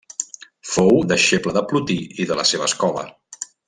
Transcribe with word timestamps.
Fou 0.69 0.97
deixeble 1.13 1.55
de 1.59 1.65
Plotí 1.73 2.01
i 2.25 2.29
de 2.33 2.43
la 2.43 2.51
seva 2.55 2.71
escola. 2.73 3.09